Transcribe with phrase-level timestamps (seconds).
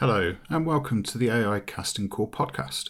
[0.00, 2.88] Hello, and welcome to the AI Casting Call podcast.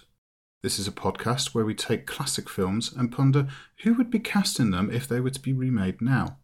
[0.63, 3.49] This is a podcast where we take classic films and ponder
[3.83, 6.39] who would be cast in them if they were to be remade now.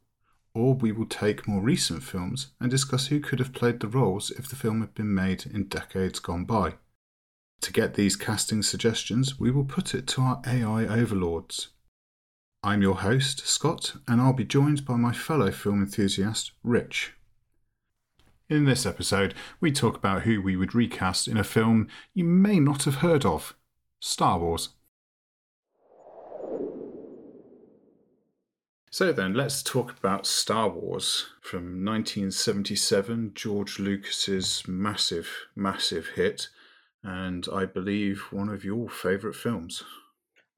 [0.54, 4.32] Or we will take more recent films and discuss who could have played the roles
[4.32, 6.74] if the film had been made in decades gone by.
[7.60, 11.68] To get these casting suggestions, we will put it to our AI overlords.
[12.64, 17.12] I'm your host, Scott, and I'll be joined by my fellow film enthusiast, Rich.
[18.48, 22.60] In this episode, we talk about who we would recast in a film you may
[22.60, 23.56] not have heard of
[23.98, 24.68] Star Wars.
[28.88, 36.48] So then, let's talk about Star Wars from 1977, George Lucas's massive, massive hit,
[37.02, 39.82] and I believe one of your favourite films.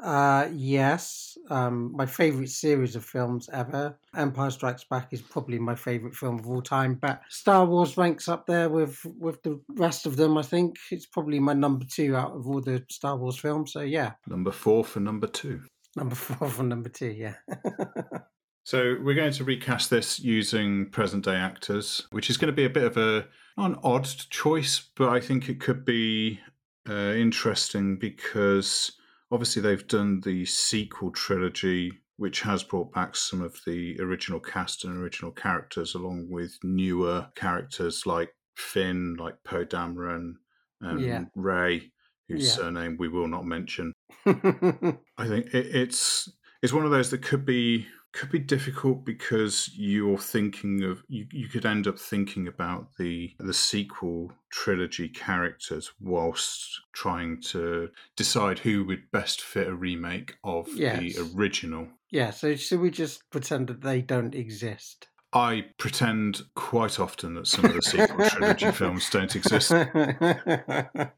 [0.01, 1.37] Uh, yes.
[1.51, 3.99] Um, my favorite series of films ever.
[4.15, 8.29] Empire Strikes Back is probably my favorite film of all time, but Star Wars ranks
[8.29, 10.39] up there with with the rest of them.
[10.39, 13.73] I think it's probably my number two out of all the Star Wars films.
[13.73, 15.63] So yeah, Number four for number two.
[15.97, 17.11] number four for number two.
[17.11, 17.35] Yeah.
[18.65, 22.67] So we're going to recast this using present day actors, which is going to be
[22.67, 26.39] a bit of a an odd choice, but I think it could be
[26.87, 28.93] uh, interesting because
[29.31, 34.85] obviously they've done the sequel trilogy, which has brought back some of the original cast
[34.85, 40.35] and original characters, along with newer characters like Finn, like Poe Dameron,
[40.81, 41.25] and Yeah.
[41.35, 41.93] Rey,
[42.29, 42.53] whose Yeah.
[42.53, 43.93] surname we will not mention.
[44.27, 46.29] I think it, it's
[46.63, 47.87] it's one of those that could be
[48.19, 53.33] could be difficult because you're thinking of you, you could end up thinking about the
[53.39, 60.67] the sequel trilogy characters whilst trying to decide who would best fit a remake of
[60.75, 60.99] Yes.
[60.99, 61.89] the original.
[62.11, 62.31] yeah.
[62.31, 65.09] So should we just pretend that they don't exist?
[65.33, 69.71] I pretend quite often that some of the sequel trilogy films don't exist.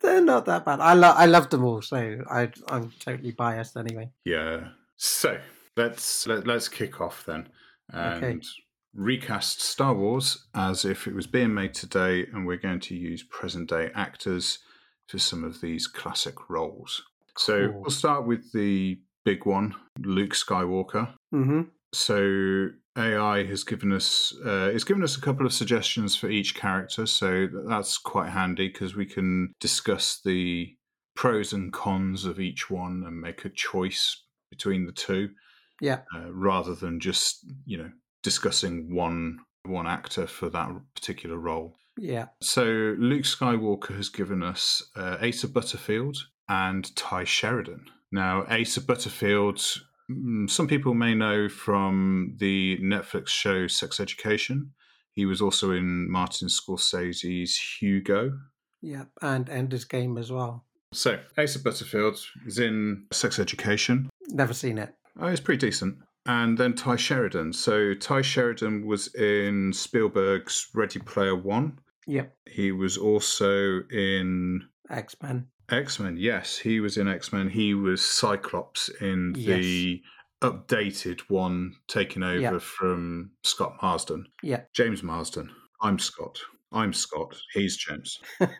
[0.00, 0.80] They're not that bad.
[0.80, 4.10] I love I love them all, so I I'm totally biased anyway.
[4.24, 4.68] Yeah.
[4.96, 5.38] So
[5.76, 7.48] let's let, let's kick off then
[7.92, 8.40] and Okay.
[8.94, 13.22] recast Star Wars as if it was being made today, and we're going to use
[13.22, 14.58] present day actors
[15.08, 17.02] for some of these classic roles.
[17.36, 21.14] So we'll start with the big one, Luke Skywalker.
[21.32, 26.28] hmm So AI has given us uh, it's given us a couple of suggestions for
[26.28, 30.76] each character, so that's quite handy because we can discuss the
[31.16, 35.30] pros and cons of each one and make a choice between the two,
[35.80, 36.00] Yeah.
[36.14, 37.90] uh, rather than just you know
[38.22, 41.76] discussing one one actor for that particular role.
[41.98, 42.26] Yeah.
[42.40, 46.16] So Luke Skywalker has given us uh, Asa Butterfield
[46.48, 47.84] and Tye Sheridan.
[48.12, 49.58] Now, Asa Butterfield,
[50.10, 54.72] mm, some people may know from the Netflix show Sex Education.
[55.12, 58.32] He was also in Martin Scorsese's Hugo.
[58.80, 59.04] Yeah.
[59.20, 60.64] And Ender's Game as well.
[60.92, 64.08] So Asa Butterfield is in Sex Education.
[64.28, 64.94] Never seen it.
[65.20, 65.98] Oh, it's pretty decent.
[66.26, 67.52] And then Tye Sheridan.
[67.52, 71.78] So Tye Sheridan was in Spielberg's Ready Player One.
[72.06, 72.34] Yep.
[72.48, 75.46] He was also in X Men.
[75.70, 77.48] X Men, yes, he was in X Men.
[77.48, 80.02] He was Cyclops in the
[80.42, 82.58] updated one taken over Yeah.
[82.58, 84.26] from Scott Marsden.
[84.42, 84.62] Yeah.
[84.74, 85.50] James Marsden.
[85.80, 86.38] I'm Scott.
[86.72, 87.36] I'm Scott.
[87.52, 88.20] He's James.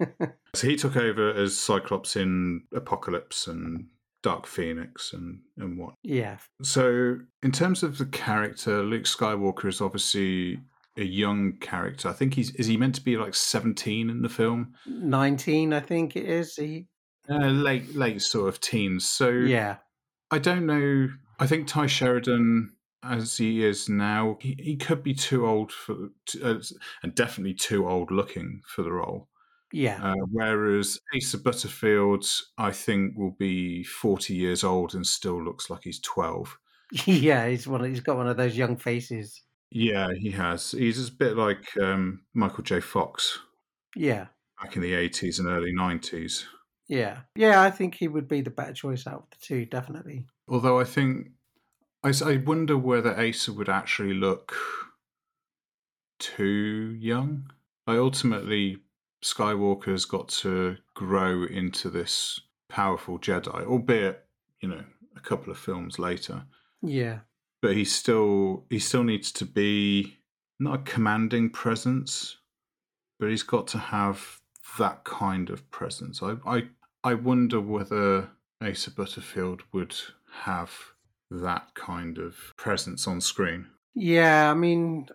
[0.55, 3.87] So he took over as Cyclops in Apocalypse and
[4.23, 5.95] Dark Phoenix and, and what.
[6.03, 6.37] yeah.
[6.63, 10.61] So, in terms of the character, Luke Skywalker is obviously
[10.97, 12.09] a young character.
[12.09, 14.75] I think he's is he meant to be like 17 in the film?
[14.87, 16.57] 19, I think it is.
[16.57, 16.87] He,
[17.29, 19.09] Uh, late late sort of teens.
[19.09, 19.77] So yeah.
[20.31, 21.09] I don't know.
[21.39, 26.11] I think Tye Sheridan, as he is now, he, he could be too old for,
[26.43, 26.61] uh,
[27.03, 29.29] and definitely too old looking for the role.
[29.73, 30.01] Yeah.
[30.03, 32.25] Uh, whereas Asa Butterfield,
[32.59, 36.59] I think, will be forty years old and still looks like he's twelve.
[37.07, 37.49] yeah.
[37.49, 37.85] He's one.
[37.85, 39.43] He's got one of those young faces.
[39.71, 40.73] Yeah, he has.
[40.73, 42.81] He's a bit like um, Michael J.
[42.81, 43.39] Fox
[43.95, 44.27] Yeah.
[44.61, 46.47] back in the eighties and early nineties.
[46.89, 47.19] Yeah.
[47.37, 47.63] Yeah.
[47.63, 50.27] I think he would be the better choice out of the two, definitely.
[50.49, 51.29] Although I think
[52.03, 54.57] I wonder whether Asa would actually look
[56.19, 57.51] too young.
[57.87, 58.79] I ultimately,
[59.23, 64.25] Skywalker's got to grow into this powerful Jedi, albeit
[64.61, 64.85] you know
[65.17, 66.45] a couple of films later.
[66.83, 67.21] Yeah.
[67.61, 70.19] But he still he still needs to be
[70.59, 72.39] not a commanding presence,
[73.19, 74.41] but he's got to have
[74.79, 76.23] that kind of presence.
[76.23, 76.63] I I,
[77.05, 78.31] I wonder whether
[78.63, 79.95] Asa Butterfield would
[80.43, 80.73] have
[81.31, 83.67] that kind of presence on screen.
[83.95, 84.51] Yeah.
[84.51, 85.09] I mean,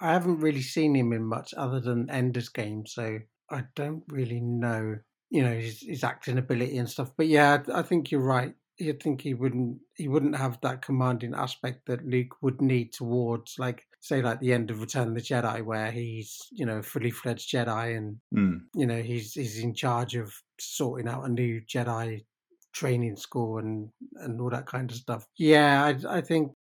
[0.00, 3.18] I haven't really seen him in much other than Ender's Game, so
[3.50, 4.98] I don't really know,
[5.30, 7.10] you know, his, his acting ability and stuff.
[7.16, 8.54] But yeah, I, I think you're right.
[8.80, 13.56] I think he wouldn't he wouldn't have that commanding aspect that Luke would need towards
[13.58, 17.10] like say like the end of Return of the Jedi where he's you know fully
[17.10, 18.60] fledged Jedi and Mm.
[18.76, 22.24] you know he's he's in charge of sorting out a new Jedi
[22.72, 25.26] training school and and all that kind of stuff.
[25.36, 26.52] Yeah, I I think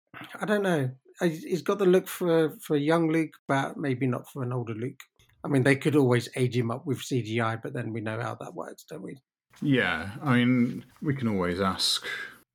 [0.41, 0.89] I don't know.
[1.21, 4.73] He's got the look for for a young Luke, but maybe not for an older
[4.75, 4.99] Luke.
[5.43, 8.35] I mean, they could always age him up with CGI, but then we know how
[8.35, 9.17] that works, don't we?
[9.61, 12.05] Yeah, I mean, we can always ask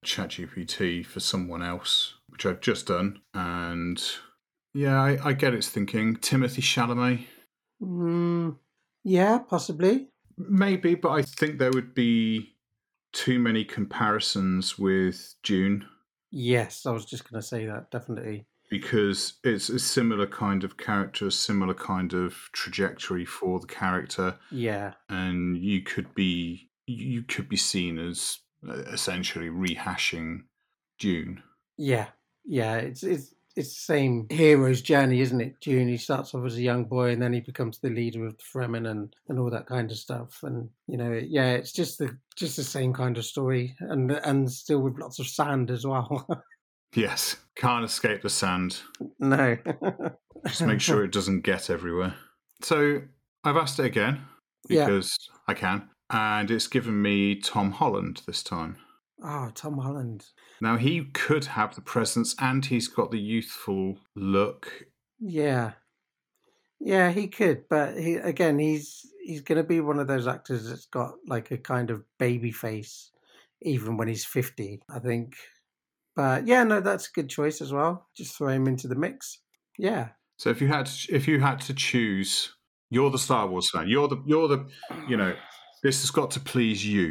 [0.04, 3.20] ChatGPT for someone else, which I've just done.
[3.34, 4.02] And
[4.74, 6.16] yeah, I, I get its thinking.
[6.16, 7.26] Timothée Chalamet,
[7.82, 8.58] Mm,
[9.02, 10.08] yeah, possibly.
[10.38, 12.54] maybe, but I think there would be
[13.12, 15.86] too many comparisons with Dune
[16.34, 18.46] Yes, I was just going to say that definitely.
[18.72, 24.38] Because it's a similar kind of character, a similar kind of trajectory for the character,
[24.50, 30.44] Yeah, and you could be you could be seen as uh, essentially rehashing
[30.98, 31.42] Dune.
[31.76, 32.08] yeah,
[32.46, 32.76] yeah.
[32.76, 35.60] It's it's it's the same hero's journey, isn't it?
[35.60, 35.88] Dune.
[35.88, 38.42] He starts off as a young boy, and then he becomes the leader of the
[38.42, 40.42] Fremen and and all that kind of stuff.
[40.42, 44.50] And you know, yeah, it's just the just the same kind of story, and and
[44.50, 46.26] still with lots of sand as well.
[46.94, 48.80] Yes, can't escape the sand.
[49.18, 49.56] no,
[50.46, 52.14] Just make sure it doesn't get everywhere.
[52.62, 53.02] So
[53.44, 54.22] I've asked it again
[54.68, 54.86] Yeah.
[54.86, 55.16] because
[55.48, 58.76] I can, and it's given me Tom Holland this time.
[59.24, 60.26] Oh, Tom Holland.
[60.60, 64.84] Now he could have the presence, and he's got the youthful look.
[65.20, 65.72] Yeah,
[66.80, 70.68] yeah, he could, but he again, he's he's going to be one of those actors
[70.68, 73.12] that's got like a kind of baby face,
[73.62, 74.82] even when he's fifty.
[74.90, 75.36] I think,
[76.16, 78.08] but yeah, no, that's a good choice as well.
[78.16, 79.40] Just throw him into the mix.
[79.78, 82.54] Yeah, So if you had if you had to choose,
[82.90, 83.88] you're the Star Wars fan.
[83.88, 84.66] You're the you're the
[85.08, 85.34] you know
[85.82, 87.10] this has got to please you.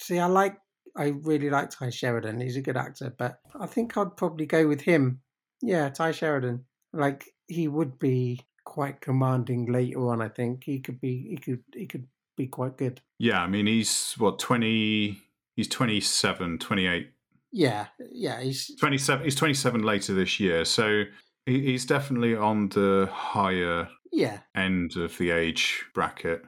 [0.00, 0.56] see, I like,
[0.96, 2.40] I really like Tye Sheridan.
[2.40, 5.20] He's a good actor, but I think I'd probably go with him.
[5.62, 6.64] Yeah, Tye Sheridan.
[6.92, 10.20] Like he would be quite commanding later on.
[10.20, 11.28] I think he could be.
[11.30, 11.62] He could.
[11.72, 12.06] He could
[12.36, 13.00] be quite good.
[13.18, 15.20] Yeah, I mean he's what twenty.
[15.54, 17.10] He's 27, 28
[17.52, 18.40] Yeah, yeah.
[18.40, 21.04] He's 27 he's 27 later this year so
[21.46, 26.42] he's definitely on the higher yeah, end of the age bracket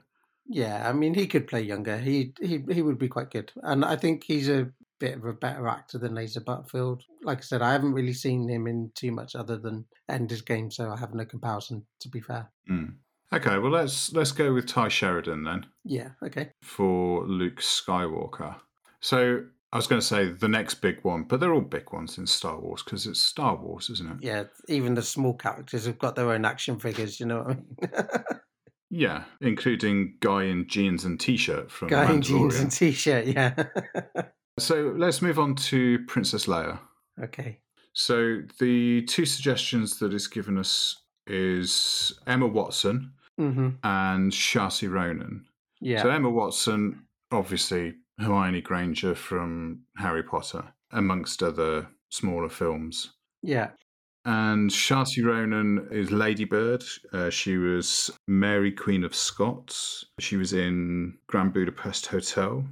[0.47, 0.89] yeah.
[0.89, 1.97] I mean, he could play younger.
[1.99, 4.69] He he he would be quite good, and I think he's a
[5.01, 7.03] bit of a better actor than Asa Butterfield.
[7.23, 10.71] Like I said, I haven't really seen him in too much other than Ender's Game,
[10.71, 11.87] so I have no comparison.
[12.01, 12.51] To be fair.
[12.71, 12.95] Mm.
[13.33, 16.11] okay well let's let's go with tye sheridan then Yeah.
[16.23, 16.51] Okay.
[16.63, 18.55] for luke skywalker
[19.01, 22.17] so i was going to say the next big one but they're all big ones
[22.17, 24.45] in star wars because it's star wars isn't it Yeah.
[24.69, 27.21] Even the small characters have got their own action figures.
[27.21, 28.41] You know what I mean?
[28.91, 33.27] yeah including guy in jeans and t-shirt from Guy in jeans and t-shirt.
[33.27, 33.65] Yeah.
[34.59, 36.79] so let's move on to princess leia
[37.23, 37.59] okay.
[37.93, 45.45] So the two suggestions that it's given us is Emma Watson hmm and Saoirse Ronan.
[45.81, 46.03] Yeah.
[46.03, 53.13] So Emma Watson, obviously Hermione Granger from Harry Potter, amongst other smaller films.
[53.43, 53.71] yeah.
[54.27, 56.83] And Saoirse Ronan is Lady Bird.
[57.13, 60.07] Uh, she was Mary Queen of Scots.
[60.19, 62.65] She was in Grand Budapest Hotel.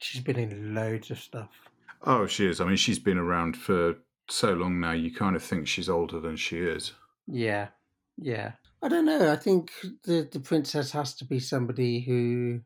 [0.00, 1.48] She's been in loads of stuff.
[2.02, 2.60] Oh, she is.
[2.60, 3.94] I mean, she's been around for
[4.28, 6.92] so long now, you kind of think she's older than she is.
[7.26, 7.68] Yeah,
[8.18, 8.52] yeah.
[8.82, 9.32] I don't know.
[9.32, 9.70] I think
[10.04, 12.60] the the princess has to be somebody who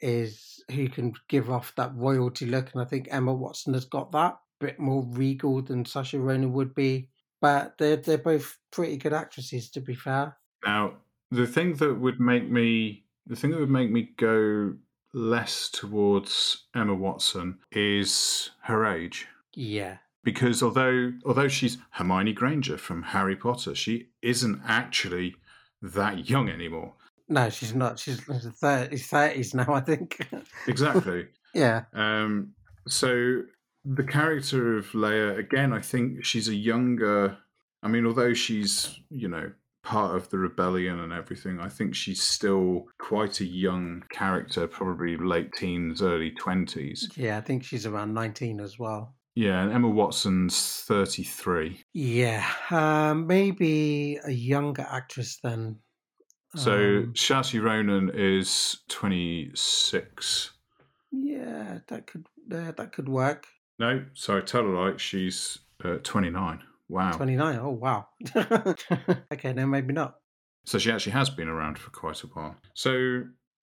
[0.00, 4.12] is who can give off that royalty look, and I think Emma Watson has got
[4.12, 7.08] that bit more regal than Saoirse Ronan would be.
[7.40, 10.36] But they're they're both pretty good actresses, to be fair.
[10.64, 10.94] Now,
[11.30, 14.74] the thing that would make me the thing that would make me go
[15.14, 19.26] less towards Emma Watson is her age.
[19.54, 25.36] Yeah, Because although although she's Hermione Granger from Harry Potter, she isn't actually
[25.82, 26.94] that young anymore.
[27.28, 27.98] No, she's not.
[27.98, 30.26] She's thirties, thirties now, I think.
[30.66, 31.26] Exactly.
[31.54, 32.52] yeah, um,
[32.86, 33.42] so
[33.84, 37.36] the character of Leia, again, I think she's a younger.
[37.82, 39.52] I mean, although she's you know
[39.84, 45.16] part of the rebellion and everything, I think she's still quite a young character, probably
[45.16, 47.08] late teens, early twenties.
[47.16, 47.38] yeah.
[47.38, 49.14] I think she's around nineteen as well.
[49.34, 51.84] Yeah, and Emma Watson's thirty-three.
[51.92, 55.76] Yeah, um, maybe a younger actress then.
[56.56, 60.50] So Um, Saoirse Ronan is twenty-six.
[61.12, 63.46] Yeah, that could uh, that could work.
[63.78, 66.62] No, sorry, tell her like She's uh, twenty-nine.
[66.88, 67.12] Wow.
[67.12, 67.58] Twenty nine.
[67.60, 68.08] Oh wow.
[69.32, 70.16] okay, no, maybe not.
[70.64, 72.56] So she actually has been around for quite a while.
[72.74, 73.22] So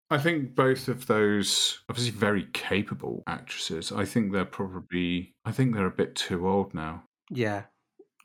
[0.09, 3.91] I think both of those obviously very capable actresses.
[3.91, 7.03] I think they're probably I think they're a bit too old now.
[7.29, 7.63] Yeah,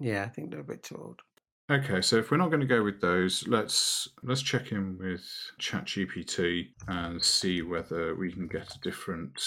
[0.01, 1.21] yeah, I think they're a bit too old.
[1.69, 5.25] Okay, so if we're not going to go with those, let's let's check in with
[5.61, 9.41] ChatGPT and see whether we can get a different.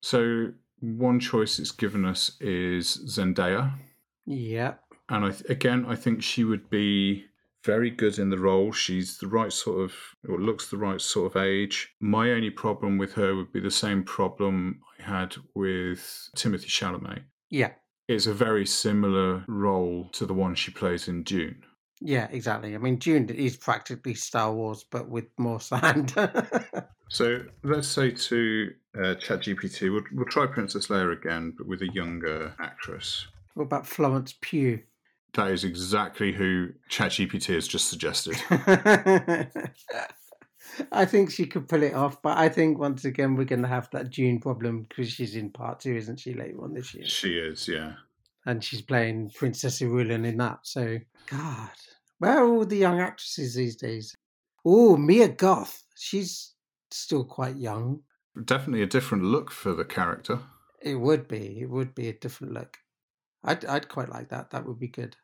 [0.00, 3.72] So one choice it's given us is Zendaya,
[4.26, 4.74] Yeah,
[5.08, 7.26] and I th- again I think she would be
[7.64, 8.72] very good in the role.
[8.72, 9.92] She's the right sort of,
[10.28, 11.94] or looks the right sort of age.
[12.00, 17.22] My only problem with her would be the same problem I had with Timothée Chalamet.
[17.50, 17.72] yeah,
[18.10, 21.62] It's a very similar role to the one she plays in Dune.
[22.00, 22.74] yeah, exactly.
[22.74, 26.12] I mean, Dune is practically Star Wars, but with more sand.
[27.08, 31.88] So let's say to uh, ChatGPT, we'll, we'll try Princess Leia again, but with a
[31.92, 33.28] younger actress.
[33.54, 34.80] what about Florence Pugh?
[35.34, 38.36] That is exactly who ChatGPT has just suggested.
[40.92, 43.68] I think she could pull it off, but I think once again we're going to
[43.68, 47.06] have that Dune problem because she's in part two, isn't she, later on this year?
[47.06, 47.94] she is, yeah.
[48.46, 50.60] And she's playing Princess Irulan in that.
[50.62, 51.70] So, God,
[52.18, 54.16] where are all the young actresses these days?
[54.64, 55.82] Oh, Mia Goth.
[55.96, 56.54] She's
[56.90, 58.00] still quite young.
[58.44, 60.40] Definitely a different look for the character.
[60.82, 61.60] It would be.
[61.60, 62.78] It would be a different look.
[63.44, 64.50] I'd, I'd quite like that.
[64.50, 65.16] That would be good.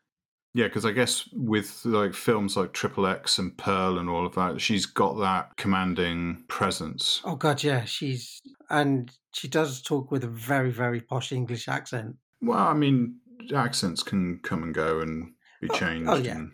[0.56, 4.34] Yeah, because I guess with like films like Triple X and Pearl and all of
[4.36, 7.20] that, she's got that commanding presence.
[7.26, 12.16] Oh God, yeah, she's and she does talk with a very, very posh English accent.
[12.40, 13.16] Well, I mean,
[13.54, 16.24] accents can come and go and be Oh- oh, changed.
[16.26, 16.36] yeah.
[16.36, 16.52] and-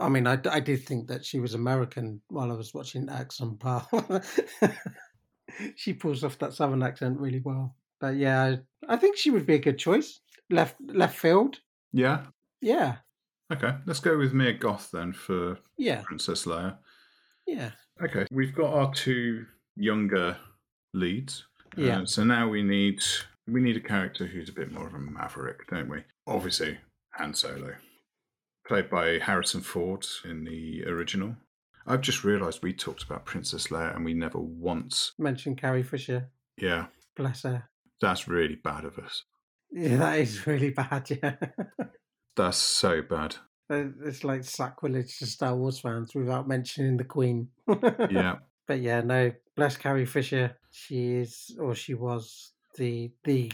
[0.00, 3.40] I mean, I, I did think that she was American while I was watching X
[3.40, 3.86] on Par.
[5.76, 7.76] she pulls off that southern accent really well.
[8.00, 8.42] But yeah,
[8.88, 10.18] I, I think she would be a good choice.
[10.50, 11.60] Left left field.
[11.92, 12.24] yeah.
[12.60, 12.96] Yeah,
[13.54, 16.76] Okay, let's go with Mia Goth then for yeah, Princess Leia.
[17.46, 17.70] yeah,
[18.02, 19.46] Okay, we've got our two
[19.76, 20.36] younger
[20.92, 21.44] leads.
[21.76, 22.00] Yeah.
[22.02, 23.00] Uh, so now we need
[23.48, 26.02] we need a character who's a bit more of a maverick, don't we?
[26.26, 26.78] Obviously,
[27.14, 27.74] Han Solo,
[28.66, 31.36] played by Harrison Ford in the original.
[31.86, 35.12] I've just realised we talked about Princess Leia and we never once.
[35.18, 36.30] mentioned Carrie Fisher.
[36.56, 37.68] Yeah, Bless her.
[38.00, 39.24] that's really bad of us.
[39.70, 41.08] Yeah, that is really bad.
[41.22, 41.34] Yeah,
[42.36, 43.36] That's so bad.
[43.70, 47.48] it's like sacrilege to Star Wars fans without mentioning the Queen.
[48.10, 48.36] Yeah,
[48.66, 50.56] But yeah, no, bless Carrie Fisher.
[50.70, 53.52] She is, or she was, the the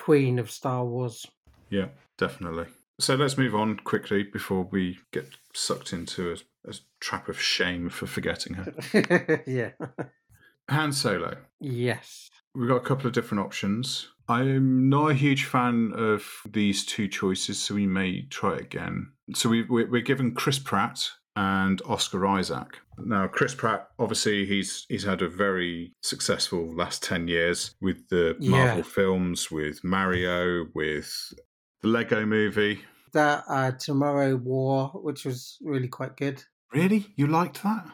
[0.00, 1.26] queen of Star Wars.
[1.70, 1.86] yeah,
[2.18, 2.66] definitely.
[3.00, 7.88] So let's move on quickly before we get sucked into a, a trap of shame
[7.88, 9.42] for forgetting her.
[9.46, 9.70] yeah.
[10.72, 11.36] Han Solo.
[11.60, 12.28] Yes.
[12.54, 14.08] We've got a couple of different options.
[14.28, 19.12] I'm not a huge fan of these two choices, so we may try it again.
[19.34, 22.78] So we, we're, we're given Chris Pratt and Oscar Isaac.
[22.98, 28.36] Now, Chris Pratt, obviously, he's he's had a very successful last ten years with the
[28.38, 28.50] Yeah.
[28.50, 31.32] Marvel films, with Mario, with
[31.80, 32.80] the Lego Movie.
[33.14, 36.42] That uh, Tomorrow War, which was really quite good.
[36.72, 37.86] Really, you liked that?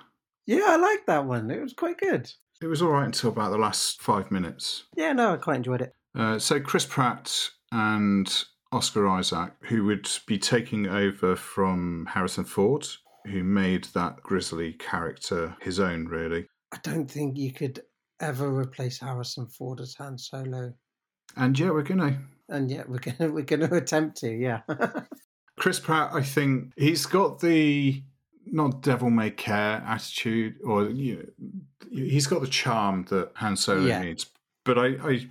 [0.46, 1.50] Yeah, I liked that one.
[1.50, 2.30] It was quite good.
[2.60, 4.84] It was all right until about the last five minutes.
[4.96, 5.92] Yeah, no, I quite enjoyed it.
[6.16, 7.32] Uh, so Chris Pratt
[7.70, 12.86] and Oscar Isaac, who would be taking over from Harrison Ford,
[13.26, 16.46] who made that grizzly character his own, really.
[16.72, 17.80] I don't think you could
[18.20, 20.72] ever replace Harrison Ford as Han Solo,
[21.36, 22.18] And yeah, we're gonna.
[22.48, 24.30] and yet we're gonna we're gonna attempt to.
[24.30, 24.62] Yeah.
[25.58, 28.02] Chris Pratt, I think he's got the
[28.46, 31.22] not devil may care attitude, or you know,
[31.90, 34.02] he's got the charm that Han Solo Yeah.
[34.02, 34.26] needs.
[34.64, 35.28] But I, I,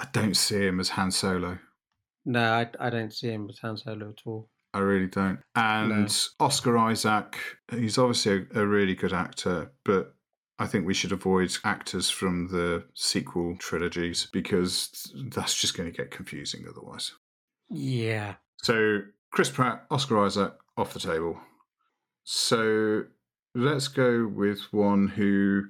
[0.00, 1.58] I don't see him as Han Solo.
[2.24, 4.48] no, I, I don't see him as Han Solo at all.
[4.72, 5.38] I really don't.
[5.54, 7.36] And Oscar Isaac,
[7.70, 10.14] he's obviously a, a really good actor, but
[10.58, 15.96] I think we should avoid actors from the sequel trilogies because that's just going to
[15.96, 17.12] get confusing otherwise.
[17.70, 18.34] Yeah.
[18.62, 21.38] So, Chris Pratt, Oscar Isaac off the table.
[22.24, 23.04] So,
[23.54, 25.66] let's go with one who.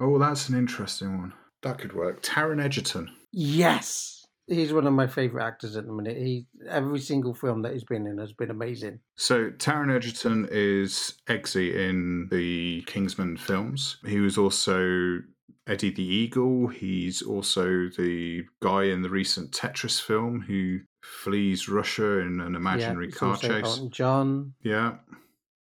[0.00, 1.32] Oh, that's an interesting one.
[1.62, 2.22] That could work.
[2.22, 3.10] Taron Egerton.
[3.32, 4.24] Yes.
[4.46, 6.18] He's one of my favourite actors at the minute.
[6.18, 9.00] He every single film that he's been in has been amazing.
[9.16, 13.96] So Taron Egerton is Eggsy in the Kingsman films.
[14.06, 15.20] He was also
[15.66, 16.66] Eddie the Eagle.
[16.66, 23.08] He's also the guy in the recent Tetris film who flees Russia in an imaginary
[23.08, 23.64] yeah, car chase.
[23.64, 24.52] Elton John.
[24.62, 24.96] Yeah.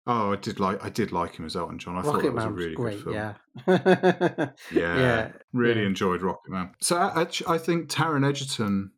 [0.06, 1.96] Oh, I did like I did like him as Elton John.
[1.96, 3.02] I thought it was a really great.
[3.02, 3.14] good film.
[3.14, 3.34] Yeah.
[4.70, 5.86] Yeah, Yeah, really yeah.
[5.86, 6.70] enjoyed Rocket Man.
[6.80, 8.90] So I, I, think Taron Egerton,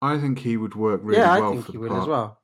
[0.00, 2.02] I think he would work really well yeah, I think he would part.
[2.02, 2.40] as well.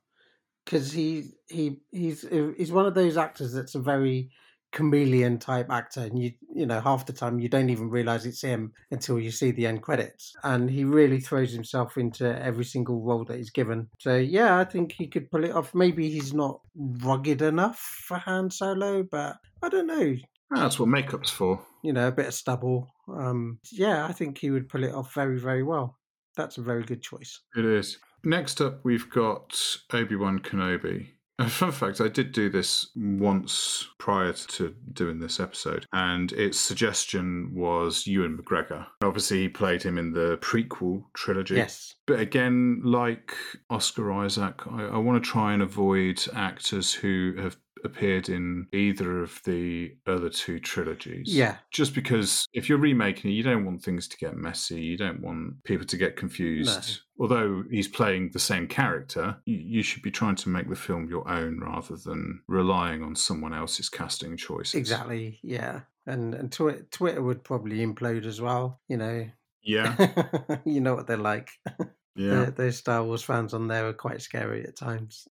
[0.65, 2.25] Because he he he's
[2.57, 4.31] he's one of those actors that's a very
[4.73, 8.41] chameleon type actor and you you know half the time you don't even realize it's
[8.41, 10.33] him until you see the end credits.
[10.43, 13.87] And he really throws himself into every single role that he's given.
[13.99, 15.73] So yeah i think he could pull it off.
[15.73, 20.15] Maybe he's not rugged enough for han solo but i don't know.
[20.51, 21.61] That's what makeup's for.
[21.83, 22.87] you know a bit of stubble.
[23.07, 25.97] Um yeah i think he would pull it off very very well.
[26.35, 27.39] That's a very good choice.
[27.55, 27.97] It is.
[28.23, 29.59] Next up, we've got
[29.93, 31.07] Obi Wan Kenobi.
[31.39, 36.59] A fun fact I did do this once prior to doing this episode, and its
[36.59, 38.87] suggestion was Ewan McGregor.
[39.03, 41.55] Obviously, he played him in the prequel trilogy.
[41.55, 43.35] yes But again, like
[43.69, 49.21] Oscar Isaac, I, I want to try and avoid actors who have appeared in either
[49.21, 51.23] of the other two trilogies.
[51.33, 54.81] yeah Just because if you're remaking it, you don't want things to get messy.
[54.81, 57.01] You don't want people to get confused.
[57.19, 61.27] Although he's playing the same character, you, should be trying to make the film your
[61.29, 64.75] own rather than relying on someone else's casting choices.
[64.75, 69.27] exactly yeah and and Twi- twitter would probably implode as well you know
[69.63, 69.95] Yeah.
[70.65, 71.49] you know what they're like
[72.15, 72.45] Yeah.
[72.45, 75.27] The- those Star Wars fans on there are quite scary at times.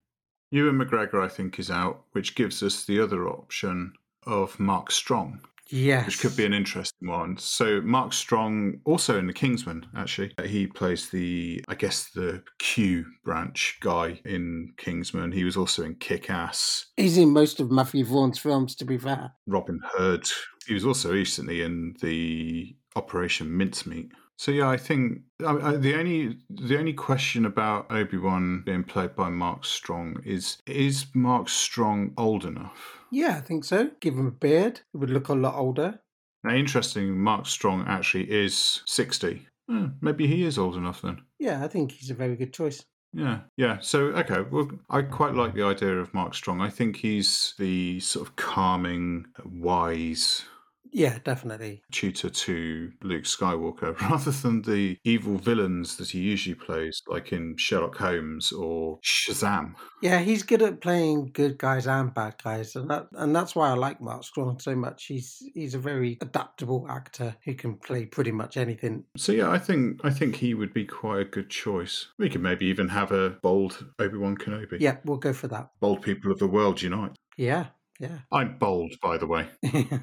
[0.50, 3.92] Ewan McGregor, I think, is out, which gives us the other option
[4.26, 6.06] of Mark Strong, Yes.
[6.06, 7.36] which could be an interesting one.
[7.38, 13.04] So Mark Strong, also in the Kingsman, actually, he plays the, I guess, the Q
[13.24, 15.32] branch guy in Kingsman.
[15.32, 18.98] He was also in Kick Ass, He's in most of Matthew Vaughn's films, to be
[18.98, 19.32] fair.
[19.46, 20.28] Robin Hood.
[20.66, 24.10] He was also recently in the Operation Mincemeat.
[24.38, 28.84] So yeah, I think I, I, the only the only question about Obi Wan being
[28.84, 32.98] played by Mark Strong is is Mark Strong old enough?
[33.10, 33.90] Yeah, I think so.
[34.00, 36.00] Give him a beard, it would look a lot older.
[36.44, 39.48] Now, interesting, Mark Strong actually is sixty.
[39.68, 41.22] Hmm, maybe he is old enough then.
[41.38, 42.84] Yeah, I think he's a very good choice.
[43.12, 43.78] Yeah, yeah.
[43.80, 46.60] So okay, well, I quite like the idea of Mark Strong.
[46.60, 50.44] I think he's the sort of calming, wise
[50.92, 51.82] Yeah, definitely.
[51.90, 57.56] tutor to Luke Skywalker rather than the evil villains that he usually plays, like in
[57.56, 59.74] Sherlock Holmes or Shazam.
[60.02, 63.70] Yeah, he's good at playing good guys and bad guys, and that and that's why
[63.70, 65.06] I like Mark Strong so much.
[65.06, 69.04] He's he's a very adaptable actor who can play pretty much anything.
[69.16, 72.08] So yeah, I think I think he would be quite a good choice.
[72.18, 74.78] We could maybe even have a bold Obi Wan Kenobi.
[74.80, 75.70] Yeah, we'll go for that.
[75.80, 77.12] Bold people of the world unite.
[77.36, 77.66] Yeah,
[77.98, 78.18] yeah.
[78.32, 79.48] I'm bold, by the way.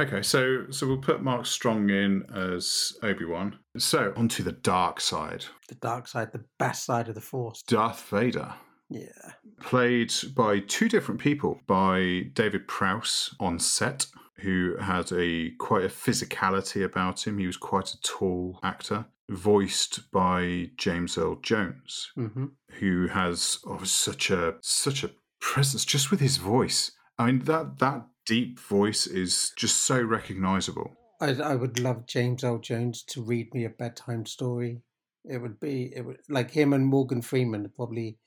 [0.00, 3.58] Okay, so so we'll put Mark Strong in as Obi Wan.
[3.76, 5.44] So onto the dark side.
[5.68, 7.62] the dark side, the best side of the Force.
[7.62, 8.54] Darth Vader.
[8.90, 9.32] Yeah.
[9.60, 14.06] played by two different people by David Prowse on set
[14.40, 20.10] who had a quite a physicality about him he was quite a tall actor voiced
[20.10, 22.46] by James Earl Jones hmm
[22.80, 27.78] who has oh, such a such a presence just with his voice I mean that
[27.78, 33.22] that deep voice is just so recognizable I, I would love James Earl Jones to
[33.22, 34.82] read me a bedtime story.
[35.24, 38.18] It would be it would like him and Morgan Freeman probably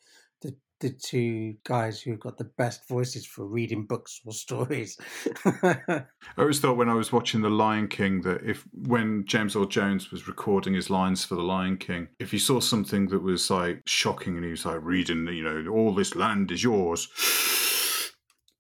[0.41, 4.97] the the two guys who've got the best voices for reading books or stories.
[5.45, 6.05] I
[6.37, 10.09] always thought when I was watching The Lion King that if when James Earl Jones
[10.09, 13.81] was recording his lines for The Lion King, if he saw something that was like
[13.85, 17.09] shocking and he was like reading, you know, all this land is yours,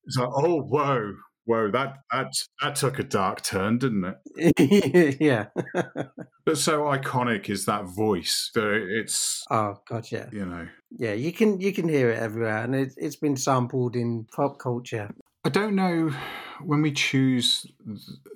[0.05, 1.13] it's like, oh, whoa,
[1.45, 5.17] whoa, that that that took a dark turn, didn't it?
[5.21, 5.47] yeah.
[6.45, 11.13] But so iconic is that voice that it's, oh god, yeah, you know, yeah.
[11.13, 15.09] You can you can hear it everywhere, and it, it's been sampled in pop culture.
[15.43, 16.11] I don't know
[16.63, 17.65] when we choose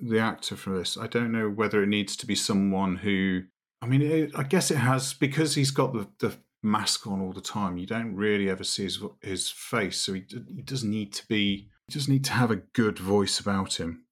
[0.00, 0.96] the actor for this.
[0.96, 3.42] I don't know whether it needs to be someone who.
[3.82, 7.32] I mean, it, I guess it has because he's got the, the mask on all
[7.32, 7.78] the time.
[7.78, 11.68] You don't really ever see his his face, so he he does need to be.
[11.88, 14.04] He does need to have a good voice about him.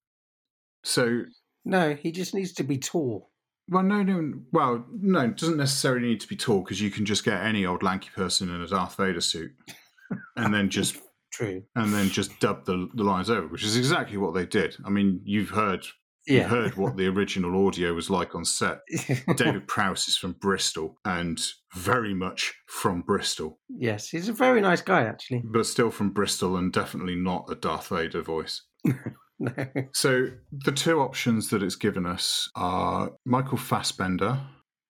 [0.84, 1.24] So,
[1.64, 3.30] No, he just needs to be tall.
[3.68, 7.04] well, no, no, well, no, it doesn't necessarily need to be tall because you can
[7.04, 9.52] just get any old lanky person in a Darth Vader suit,
[10.36, 10.96] and then just
[11.32, 11.62] True.
[11.76, 14.76] and then just dub the, the lines over, which is exactly what they did.
[14.84, 15.84] I mean, you've heard
[16.28, 18.80] you've heard what the original audio was like on set.
[19.36, 21.40] David Prowse is from Bristol and
[21.74, 25.42] very much from Bristol, yes, he's a very nice guy, actually.
[25.44, 28.62] but still from Bristol and definitely not a Darth Vader voice.
[29.40, 29.52] No.
[29.92, 34.40] So the two options that it's given us are Michael Fassbender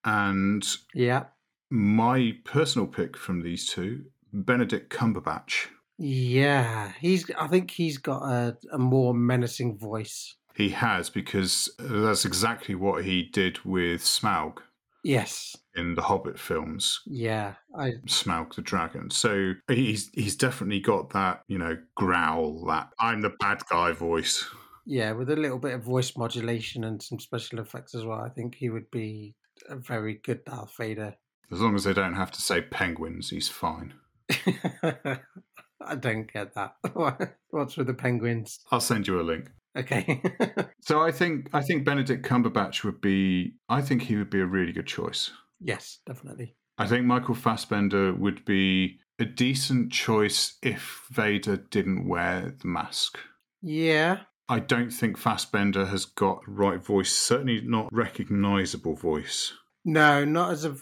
[0.05, 1.25] and yeah.
[1.71, 5.67] my personal pick from these two, Benedict Cumberbatch.
[5.99, 7.31] Yeah, he's.
[7.37, 10.37] I think he's got a, a more menacing voice.
[10.59, 14.59] He has because that's exactly what he did with Smaug.
[15.05, 15.57] Yes.
[15.77, 17.55] in the Hobbit films, Yeah.
[17.79, 19.11] I Smaug the dragon.
[19.11, 24.45] So he's he's definitely got that you know growl, that I'm the bad guy voice.
[24.85, 28.21] yeah, with a little bit of voice modulation and some special effects as well.
[28.21, 29.37] I think he would be
[29.69, 31.15] a very good Darth Vader.
[31.53, 33.95] As long as they don't have to say penguins, he's fine.
[34.83, 36.75] I don't get that.
[37.51, 38.59] What's with the penguins?
[38.73, 39.51] I'll send you a link.
[39.77, 40.23] Okay.
[40.81, 43.57] So I think I think Benedict Cumberbatch would be.
[43.69, 45.31] I think he would be a really good choice.
[45.61, 46.57] yes, definitely.
[46.79, 53.19] I think Michael Fassbender would be a decent choice if Vader didn't wear the mask.
[53.61, 54.21] Yeah.
[54.49, 59.53] I don't think Fassbender has got the right voice, certainly not recognizable voice.
[59.85, 60.75] No, not as a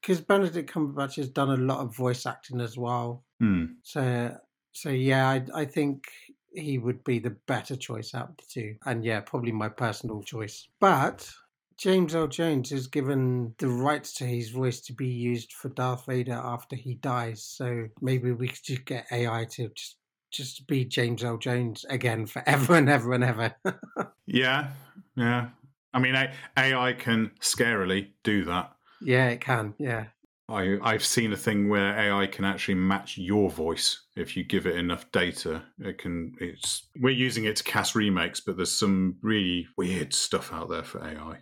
[0.00, 3.24] because Benedict Cumberbatch has done a lot of voice acting as well.
[3.40, 3.64] Hmm.
[3.82, 4.34] So,
[4.72, 6.04] so yeah, I, I think
[6.52, 10.22] he would be the better choice out of the two, and yeah, probably my personal
[10.22, 10.66] choice.
[10.80, 11.30] But
[11.78, 16.06] James Earl Jones has given the rights to his voice to be used for Darth
[16.06, 17.42] Vader after he dies.
[17.42, 19.96] So maybe we could just get AI to just
[20.30, 23.54] just be James Earl Jones again forever and ever and ever.
[24.26, 24.68] Yeah,
[25.16, 25.48] yeah.
[25.92, 26.14] I mean,
[26.56, 28.72] AI can scarily do that.
[29.00, 29.74] yeah, it can.
[29.76, 30.04] Yeah.
[30.50, 34.66] I, I've seen a thing where AI can actually match your voice if you give
[34.66, 35.62] it enough data.
[35.78, 36.34] It can.
[36.40, 40.82] It's we're using it to cast remakes, but there's some really weird stuff out there
[40.82, 41.38] for AI.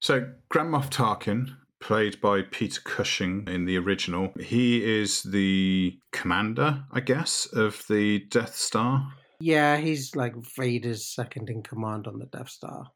[0.00, 6.84] So Grand Moff Tarkin, played by Peter Cushing in the original, he is the commander,
[6.92, 9.12] I guess, of the Death Star.
[9.40, 12.86] Yeah, he's like Vader's second in command on the Death Star.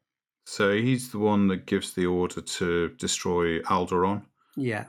[0.45, 4.25] So he's the one that gives the order to destroy Alderaan.
[4.57, 4.85] Yeah.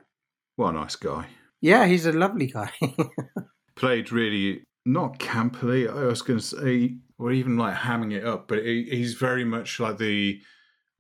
[0.56, 1.26] What a nice guy.
[1.60, 2.70] Yeah, he's a lovely guy.
[3.76, 5.88] played really not campily.
[5.88, 9.44] I was going to say, or even like hamming it up, but he, he's very
[9.44, 10.40] much like the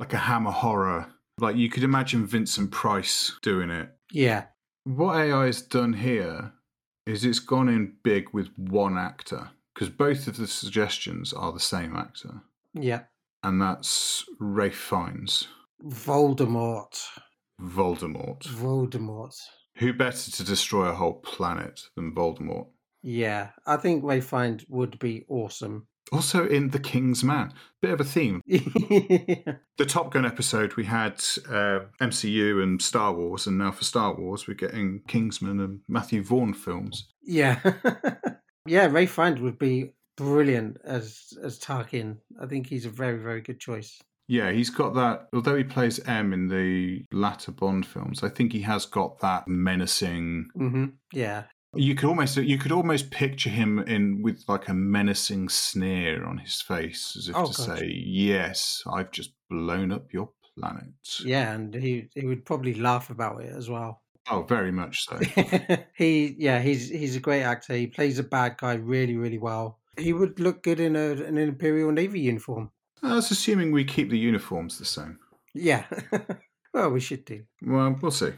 [0.00, 1.06] like a hammer horror.
[1.38, 3.90] Like you could imagine Vincent Price doing it.
[4.12, 4.44] yeah.
[4.84, 6.52] What AI has done here
[7.06, 11.60] is it's gone in big with one actor because both of the suggestions are the
[11.60, 12.42] same actor,
[12.74, 13.04] Yeah.
[13.42, 15.48] and that's Ralph Fiennes,
[15.82, 17.00] Voldemort.
[17.60, 18.42] Voldemort.
[18.42, 19.34] Voldemort.
[19.78, 22.68] Who better to destroy a whole planet than Voldemort?
[23.02, 25.88] Yeah, I think Ralph Fiennes would be awesome.
[26.12, 28.40] Also in The King's Man, bit of a theme.
[28.46, 29.54] yeah.
[29.78, 34.14] the Top Gun episode, we had uh, MCU and Star Wars, and now for Star
[34.14, 37.08] Wars, we're getting Kingsman and Matthew Vaughn films.
[37.22, 37.60] Yeah,
[38.66, 42.18] yeah, Ralph Fiennes would be brilliant as as Tarkin.
[42.40, 44.00] I think he's a very very good choice.
[44.26, 45.28] Yeah, he's got that.
[45.34, 49.46] Although he plays M in the latter Bond films, I think he has got that
[49.48, 50.46] menacing.
[50.56, 55.48] hmm Yeah, You could almost you could almost picture him in with like a menacing
[55.50, 57.78] sneer on his face, as if Oh, to God.
[57.78, 63.10] say, "Yes, I've just blown up your planet." yeah, and he he would probably laugh
[63.10, 64.02] about it as well.
[64.30, 65.18] Oh, very much so.
[65.96, 67.74] he yeah he's he's a great actor.
[67.74, 69.80] He plays a bad guy really really well.
[69.98, 72.70] He would look good in a in an Imperial Navy uniform.
[73.04, 75.18] That's assuming we keep the uniforms the same.
[75.54, 75.84] Yeah,
[76.74, 77.42] well we should do.
[77.62, 78.32] Well, we'll see.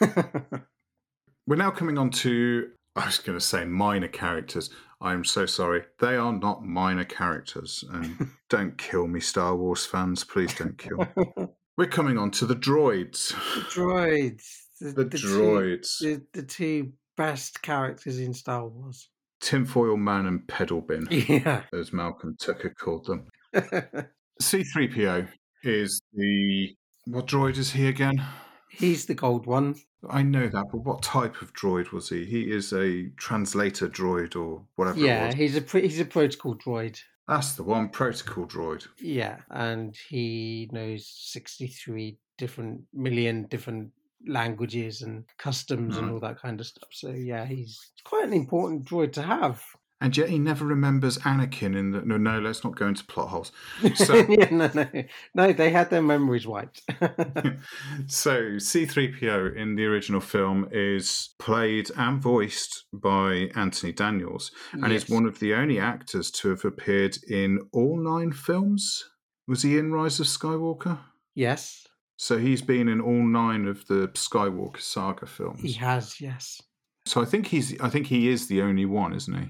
[1.46, 4.70] We're now coming on to, I was going to say minor characters.
[5.00, 5.84] I'm so sorry.
[5.98, 7.84] They are not minor characters.
[7.90, 10.24] And don't kill me, Star Wars fans.
[10.24, 11.46] Please don't kill me.
[11.78, 13.28] We're coming on to the droids.
[13.54, 14.44] The droids.
[14.80, 15.98] The, The, the droids.
[16.00, 19.08] Two, the, the two best characters in Star Wars.
[19.40, 21.62] Tinfoil Man and Pedal Bin, Yeah.
[21.72, 23.28] as Malcolm Tucker called them.
[24.42, 25.28] C3PO
[25.64, 26.74] is the.
[27.06, 28.22] What droid is he again?
[28.70, 29.76] He's the gold one.
[30.08, 32.24] I know that, but what type of droid was he?
[32.24, 37.00] He is a translator droid or whatever Yeah, he's a he's a protocol droid.
[37.26, 38.86] That's the one, protocol droid.
[39.00, 43.90] Yeah, and he knows sixty three different million different
[44.26, 46.12] languages and customs and mm.
[46.12, 46.88] all that kind of stuff.
[46.92, 49.62] So yeah, he's quite an important droid to have.
[50.00, 52.02] And yet he never remembers Anakin in the.
[52.02, 53.50] No, no, let's not go into plot holes.
[53.96, 54.86] So, yeah, no, no,
[55.34, 55.52] no.
[55.52, 56.82] They had their memories wiped.
[58.06, 65.08] so C3PO in the original film is played and voiced by Anthony Daniels and is
[65.08, 69.04] one of the only actors to have appeared in all nine films.
[69.46, 70.98] Was he in Rise of Skywalker?
[71.34, 75.60] Yes, So he's been in all nine of the Skywalker saga films.
[75.62, 76.20] he has.
[76.20, 76.60] Yes.
[77.08, 79.48] So I think he's I think he is the only one, isn't he?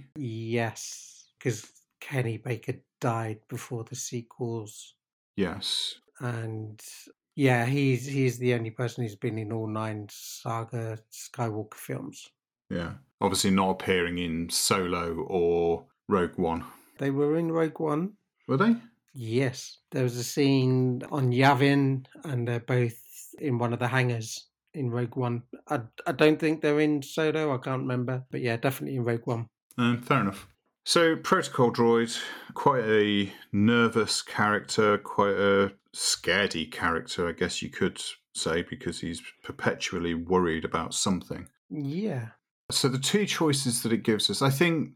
[0.53, 4.95] Yes, because Kenny Baker died before the sequels,
[5.37, 5.95] Yes.
[6.21, 6.81] and
[7.35, 12.29] yeah, he's he's the only person who's been in all nine Saga Skywalker films.
[12.71, 12.93] Yeah.
[13.21, 16.65] Obviously not appearing in Solo or Rogue One.
[16.99, 18.13] They were in Rogue One.
[18.47, 18.77] Were they?
[19.15, 23.01] Yes, there was a scene on Yavin, and they're both
[23.41, 24.48] in one of the hangars.
[24.75, 25.43] In Rogue One.
[25.69, 27.55] I, I don't think they're in Solo.
[27.55, 29.49] I can't remember, but yeah, definitely in Rogue One.
[29.77, 30.49] Um, fair enough.
[30.85, 32.19] So, Protocol Droid,
[32.55, 38.01] quite a nervous character, quite a scaredy character, I guess you could
[38.35, 41.47] say, because he's perpetually worried about something.
[41.69, 42.29] Yeah.
[42.71, 44.93] So, the two choices that it gives us, I think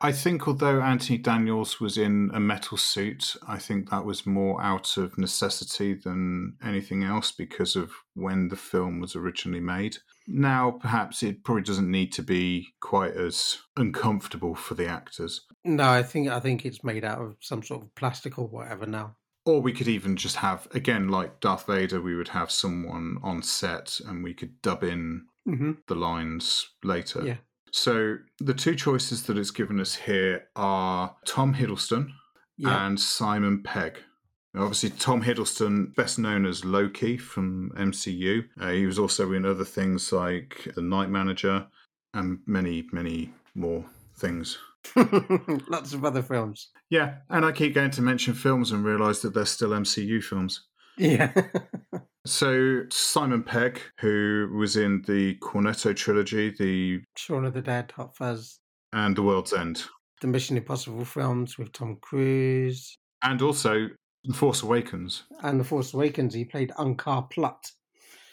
[0.00, 4.60] I think although Anthony Daniels was in a metal suit, I think that was more
[4.62, 9.98] out of necessity than anything else because of when the film was originally made.
[10.26, 15.40] Now, perhaps it probably doesn't need to be quite as uncomfortable for the actors.
[15.64, 18.86] No, I think I think it's made out of some sort of plastic or whatever
[18.86, 19.16] now.
[19.44, 23.42] Or we could even just have, again, like Darth Vader, we would have someone on
[23.42, 25.72] set and we could dub in mm-hmm.
[25.88, 27.24] the lines later.
[27.24, 27.36] Yeah.
[27.72, 32.10] So the two choices that it's given us here are Tom Hiddleston
[32.58, 32.86] Yeah.
[32.86, 33.98] and Simon Pegg.
[34.54, 38.44] Now, obviously, Tom Hiddleston, best known as Loki from MCU.
[38.60, 41.66] Uh, he was also in other things like The Night Manager
[42.12, 43.86] and many, many more
[44.18, 44.58] things.
[44.96, 46.68] Lots of other films.
[46.90, 50.66] Yeah, and I keep going to mention films and realise that they're still MCU films.
[50.98, 51.32] Yeah.
[52.24, 58.14] So Simon Pegg, who was in the Cornetto trilogy, the Shaun of the Dead, Hot
[58.16, 58.60] Fuzz,
[58.92, 59.84] and The World's End,
[60.20, 63.88] the Mission Impossible films with Tom Cruise, and also
[64.24, 65.24] The Force Awakens.
[65.42, 66.34] and The Force Awakens.
[66.34, 67.72] He played Unkar Plutt.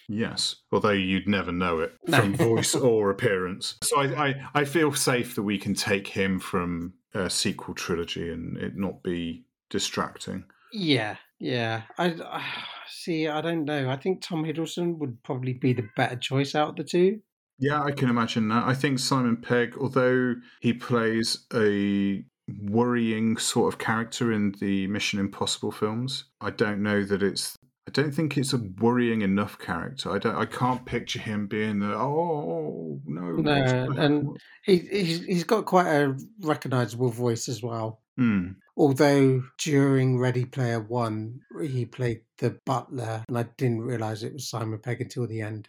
[0.07, 2.19] Yes, although you'd never know it No.
[2.19, 3.75] from voice or appearance.
[3.83, 8.31] So I, I, I feel safe that we can take him from a sequel trilogy
[8.31, 10.43] and it not be distracting.
[10.71, 11.83] Yeah, yeah.
[11.97, 12.43] I, I
[12.89, 13.27] see.
[13.27, 13.89] I don't know.
[13.89, 17.19] I think Tom Hiddleston would probably be the better choice out of the two.
[17.59, 18.65] Yeah, I can imagine that.
[18.65, 22.23] I think Simon Pegg, although he plays a
[22.63, 27.55] worrying sort of character in the Mission Impossible films, I don't know that it's.
[27.87, 30.11] I don't think it's a worrying enough character.
[30.11, 30.35] I don't.
[30.35, 33.31] I can't picture him being the oh no.
[33.31, 38.01] No, and he he's, he's got quite a recognizable voice as well.
[38.17, 38.51] Hmm.
[38.79, 44.49] Although during Ready Player One, he played the butler, and I didn't realize it was
[44.49, 45.67] Simon Pegg until the end.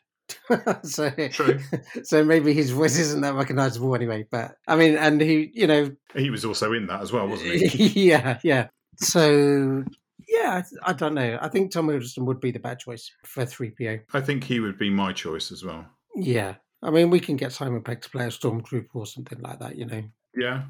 [0.84, 1.58] so, True.
[2.04, 4.28] so maybe his voice isn't that recognizable anyway.
[4.30, 7.54] But I mean, and he, you know, He was also in that as well, wasn't
[7.54, 7.88] he?
[8.10, 8.68] yeah, yeah.
[8.98, 9.82] So
[10.28, 11.36] yeah, I, I don't know.
[11.42, 13.98] I think Tom Hiddleston would be the bad choice for three PO.
[14.14, 15.84] I think he would be my choice as well.
[16.14, 19.58] Yeah, I mean, we can get Simon Pegg to play a stormtrooper or something like
[19.58, 19.74] that.
[19.74, 20.04] You know.
[20.36, 20.62] Yeah.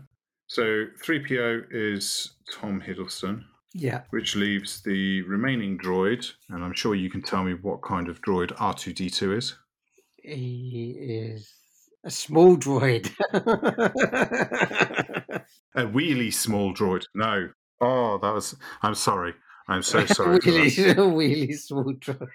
[0.51, 4.03] So 3PO is Tom Hiddleston, Yeah.
[4.11, 8.21] which leaves the remaining droid, and I'm sure you can tell me what kind of
[8.21, 9.55] droid R2D2 is.
[10.25, 11.55] He is
[12.03, 13.13] a small droid.
[15.77, 17.05] A wheelie small droid.
[17.15, 17.51] No.
[17.81, 18.57] Oh, that was.
[18.83, 19.35] I'm sorry.
[19.69, 20.41] I'm so sorry.
[20.41, 22.27] wheelie, wheelie small droid.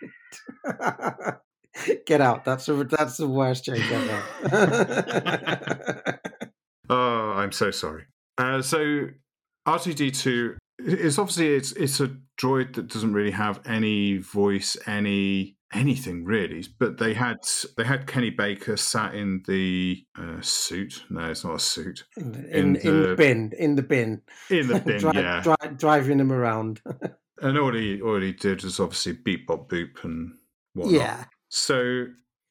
[2.06, 2.46] Get out.
[2.46, 4.24] That's a, that's the worst joke ever.
[6.90, 8.04] Oh, I'm so sorry.
[8.38, 9.08] Uh, so
[9.68, 16.26] R2D2 is obviously it's it's a droid that doesn't really have any voice, any anything
[16.26, 16.66] really.
[16.80, 17.38] But they had
[17.78, 21.04] they had Kenny Baker sat in the uh, suit.
[21.10, 22.04] No, it's not a suit.
[22.18, 23.52] in, In in, in the- the bin.
[23.58, 24.22] In the bin.
[24.50, 25.42] In the bin, Dri- yeah.
[25.42, 26.82] dri- driving him around.
[27.42, 30.36] And all he all he did was obviously beep bop boop and
[30.74, 30.94] whatnot.
[31.02, 31.26] yeah.
[31.50, 32.06] So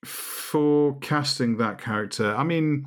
[0.05, 2.85] for casting that character, I mean,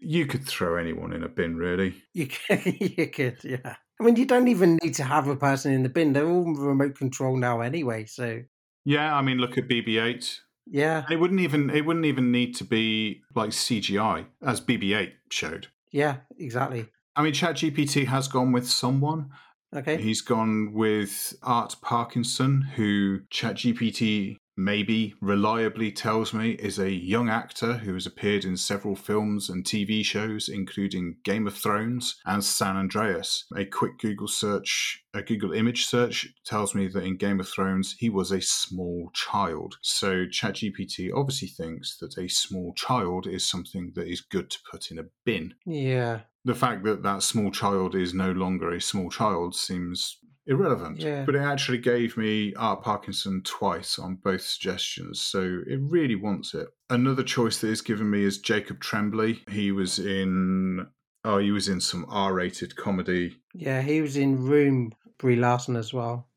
[0.00, 1.94] you could throw anyone in a bin, really.
[2.14, 3.76] You could, you could, yeah.
[4.00, 6.12] I mean, you don't even need to have a person in the bin.
[6.12, 8.04] They're all remote control now anyway.
[8.06, 8.42] So,
[8.84, 10.38] Yeah, I mean, look at BB-8.
[10.66, 15.12] yeah, And it wouldn't even it wouldn't even need to be like CGI as BB-8
[15.30, 15.68] showed.
[15.90, 16.86] yeah, exactly.
[17.16, 19.30] I mean, ChatGPT has gone with someone.
[19.74, 20.00] Okay.
[20.00, 27.74] He's gone with Art Parkinson, who ChatGPT maybe reliably tells me is a young actor
[27.74, 32.76] who has appeared in several films and TV shows, including Game of Thrones and San
[32.76, 33.46] Andreas.
[33.56, 37.94] A quick Google search, a Google image search, tells me that in Game of Thrones
[37.98, 39.76] he was a small child.
[39.80, 44.90] So ChatGPT obviously thinks that a small child is something that is good to put
[44.90, 49.10] in a bin Yeah, the fact that that small child is no longer a small
[49.10, 50.18] child seems
[50.48, 50.98] irrelevant.
[50.98, 51.24] Yeah.
[51.24, 56.54] But it actually gave me Art Parkinson twice on both suggestions, so it really wants
[56.54, 56.68] it.
[56.90, 59.40] Another choice that is given me is Jacob Tremblay.
[59.48, 60.86] He was in
[61.24, 63.36] oh, he was in some R-rated comedy.
[63.54, 63.82] yeah.
[63.82, 66.28] He was in Room, Brie Larson as well.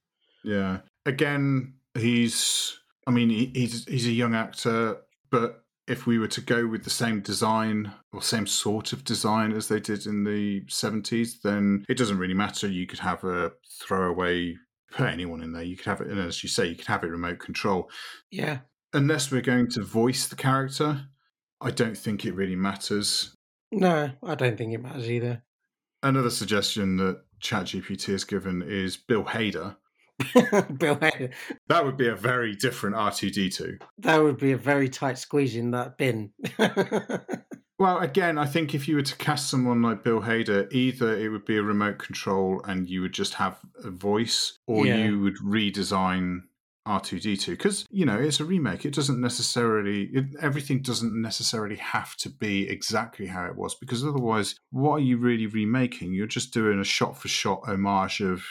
[0.43, 0.79] Yeah.
[1.05, 4.97] Again, he's I mean, he, he's he's a young actor,
[5.29, 9.51] but if we were to go with the same design or same sort of design
[9.51, 12.67] as they did in the 70s, then it doesn't really matter.
[12.67, 14.55] You could have a throwaway,
[14.91, 15.63] put anyone in there.
[15.63, 17.89] You could have it, and as you say, you could have it remote control.
[18.29, 18.59] Yeah,
[18.93, 21.05] unless we're going to voice the character,
[21.59, 23.35] I don't think it really matters.
[23.71, 25.43] No, I don't think it matters either.
[26.03, 29.77] Another suggestion that ChatGPT has given is Bill Hader.
[30.77, 31.31] Bill Hader.
[31.67, 33.81] That would be a very different R2D2.
[33.99, 36.31] That would be a very tight squeeze in that bin.
[37.81, 41.29] Well, again, I think if you were to cast someone like Bill Hader, either it
[41.29, 45.03] would be a remote control and you would just have a voice, or Yeah.
[45.03, 46.41] you would redesign
[46.87, 48.85] R2D2 because you know it's a remake.
[48.85, 54.05] It doesn't necessarily it, everything doesn't necessarily have to be exactly how it was because
[54.05, 56.13] otherwise, what are you really remaking?
[56.13, 58.45] You're just doing a shot for shot homage of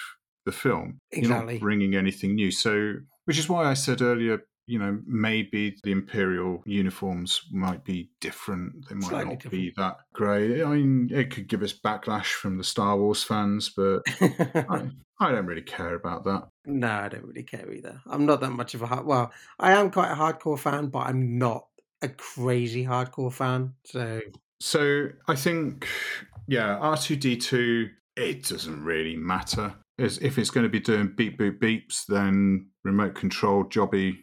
[0.45, 0.99] the film.
[1.13, 2.51] You're not bringing anything new.
[2.51, 4.43] So, which is why I said earlier.
[4.67, 8.89] You know, maybe the imperial uniforms might be different.
[8.89, 10.63] They might Slightly not be that grey.
[10.63, 15.33] I mean, it could give us backlash from the Star Wars fans, but I, I
[15.33, 16.47] don't really care about that.
[16.67, 18.01] no, I don't really care either.
[18.07, 19.07] I'm not that much of a hard.
[19.07, 21.67] Well, I am quite a hardcore fan, but I'm not
[22.01, 23.75] a crazy hardcore fan.
[23.85, 24.21] So
[24.61, 25.89] So I think,
[26.47, 29.75] yeah, R2D2, it doesn't really matter.
[30.01, 34.17] If it's going to be doing beep boop beeps, then remote control jobby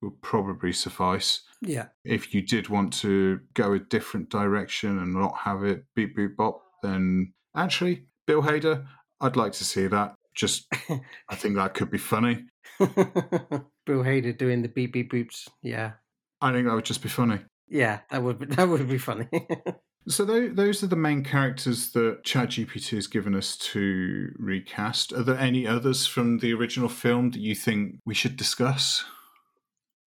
[0.00, 1.40] will probably suffice.
[1.62, 6.16] yeah, If you did want to go a different direction and not have it beep
[6.16, 8.86] boop bop, then actually, Bill Hader,
[9.20, 10.14] I'd like to see that.
[10.34, 10.66] Just,
[11.28, 12.44] I think that could be funny.
[12.78, 15.48] Bill Hader doing the beep beep boops.
[15.62, 15.92] Yeah,
[16.40, 17.38] I think that would just be funny.
[17.68, 19.28] yeah, that would be, that would be funny.
[20.06, 25.12] So those are the main characters that ChatGPT has given us to recast.
[25.14, 29.04] Are there any others from the original film that you think we should discuss?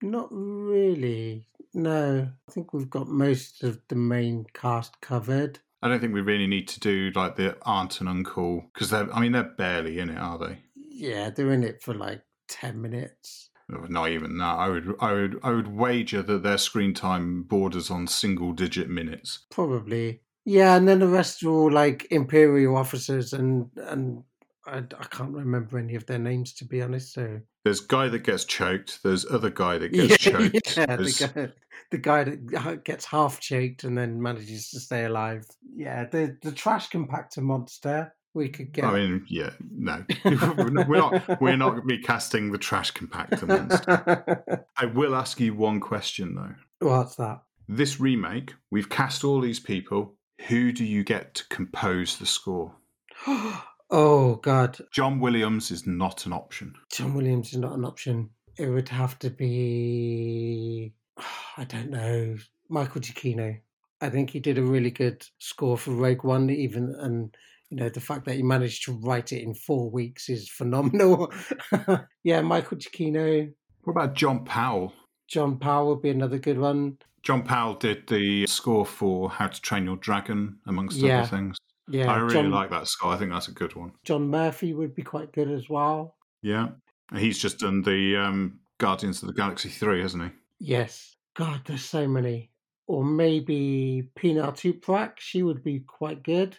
[0.02, 1.46] Not really.
[1.72, 5.60] No, I think we've got most of the main cast covered.
[5.82, 9.12] I don't think we really need to do like the aunt and uncle because they're.
[9.14, 10.58] I mean, they're barely in it, are they?
[10.74, 13.45] Yeah, they're in it for like ten minutes.
[13.68, 14.44] Not even that.
[14.58, 14.94] I would.
[15.00, 15.40] I would.
[15.42, 19.40] I would wager that their screen time borders on single-digit minutes.
[19.50, 20.20] Probably.
[20.44, 24.22] Yeah, and then the rest are all like imperial officers, and and
[24.66, 27.14] I, I can't remember any of their names to be honest.
[27.14, 29.02] So There's guy that gets choked.
[29.02, 30.76] There's other guy that gets choked.
[30.76, 31.50] yeah, There's- the guy,
[31.90, 35.44] the guy that gets half choked and then manages to stay alive.
[35.74, 38.14] Yeah, the the trash compactor monster.
[38.36, 38.84] We could get.
[38.84, 41.40] I mean, yeah, no, we're not.
[41.40, 44.66] We're not going to be casting the trash compactor monster.
[44.76, 46.86] I will ask you one question though.
[46.86, 47.40] What's that?
[47.66, 50.16] This remake, we've cast all these people.
[50.48, 52.74] Who do you get to compose the score?
[53.26, 56.74] oh God, John Williams is not an option.
[56.92, 58.28] John Williams is not an option.
[58.58, 60.92] It would have to be.
[61.56, 62.36] I don't know.
[62.68, 63.60] Michael Giacchino.
[64.02, 67.34] I think he did a really good score for Rogue One, even and
[67.70, 71.32] you know the fact that he managed to write it in four weeks is phenomenal.
[72.24, 73.52] yeah, Michael Giacchino,
[73.82, 74.92] What about John Powell?
[75.28, 76.98] John Powell would be another good one.
[77.22, 81.20] John Powell did the score for How to Train Your Dragon, amongst Yeah.
[81.20, 81.56] other things.
[81.88, 83.12] Yeah, I really John, like that score.
[83.12, 83.92] I think that's a good one.
[84.04, 86.16] John Murphy would be quite good as well.
[86.42, 86.68] Yeah.
[87.16, 90.30] He's just done the um, Guardians of the Galaxy 3, hasn't he?
[90.58, 91.16] Yes.
[91.34, 92.50] God, there's so many.
[92.88, 95.18] Or maybe Pinar Toprak.
[95.18, 96.56] She would be quite good.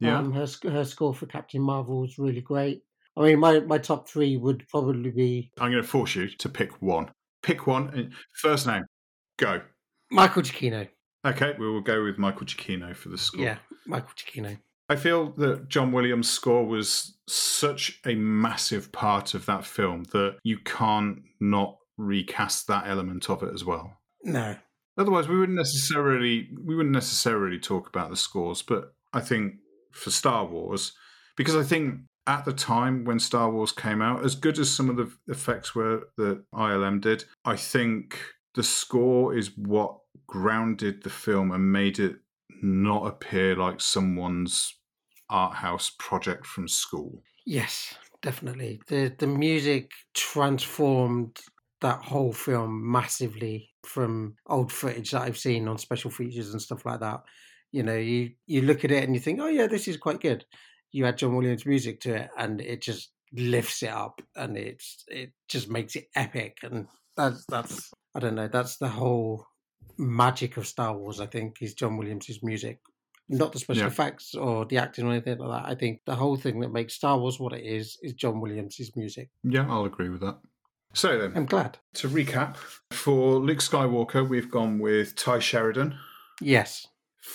[0.00, 0.18] Yeah.
[0.18, 2.82] Um, her her score for Captain Marvel was really great.
[3.16, 6.48] I mean, my, my top three would probably be I'm going to force you to
[6.48, 7.10] pick one.
[7.42, 7.88] Pick one.
[7.94, 8.84] and- First name.
[9.38, 9.60] Go.
[10.10, 10.88] Michael Giacchino.
[11.26, 13.44] Okay, we will go with Michael Giacchino for the score.
[13.44, 14.58] Yeah, Michael Giacchino.
[14.88, 20.36] I feel that John Williams' score was such a massive part of that film that
[20.44, 23.98] you can't not recast that element of it as well.
[24.22, 24.54] No.
[24.96, 28.62] Otherwise, we wouldn't necessarily we wouldn't necessarily talk about the scores.
[28.62, 29.54] But I think
[29.92, 30.92] for Star Wars,
[31.36, 34.90] because I think at the time when Star Wars came out, as good as some
[34.90, 38.18] of the effects were that ILM did, I think
[38.54, 42.16] the score is what grounded the film and made it
[42.62, 44.74] not appear like someone's
[45.30, 47.22] art house project from school.
[47.46, 48.80] Yes, definitely.
[48.88, 51.38] The the music transformed
[51.80, 56.84] that whole film massively from old footage that I've seen on special features and stuff
[56.84, 57.22] like that.
[57.72, 60.20] You know, you you look at it and you think, "Oh yeah, this is quite
[60.20, 60.44] good."
[60.92, 65.04] You add John Williams music to it and it just lifts it up and it's
[65.08, 69.44] it just makes it epic and that's that's I don't know, that's the whole
[69.98, 72.78] magic of Star Wars, I think, is John Williams' music.
[73.28, 73.88] Not the special Yeah.
[73.88, 75.70] effects or the acting or anything like that.
[75.70, 78.90] I think the whole thing that makes Star Wars what it is is John Williams'
[78.96, 79.28] music.
[79.44, 80.38] Yeah, I'll agree with that.
[80.94, 81.76] So then, I'm glad.
[81.94, 82.56] to recap,
[82.92, 85.98] for Luke Skywalker, we've gone with Tye Sheridan.
[86.40, 86.86] Yes.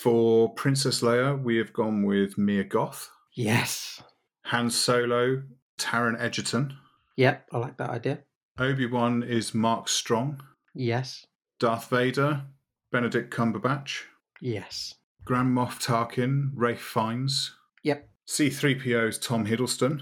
[0.02, 3.12] For Princess Leia, we have gone with Mia Goth.
[3.36, 4.02] Yes.
[4.46, 5.44] Han Solo,
[5.78, 6.76] Taron Egerton.
[7.16, 8.24] Yep, I like that idea.
[8.58, 10.41] Obi Wan is Mark Strong.
[10.74, 11.26] Yes.
[11.60, 12.41] Darth Vader,
[12.91, 14.02] Benedict Cumberbatch.
[14.41, 14.96] Yes.
[15.26, 17.52] Grand Moff Tarkin, Ralph Fiennes.
[17.84, 18.10] Yep.
[18.28, 20.02] C3PO's Tom Hiddleston.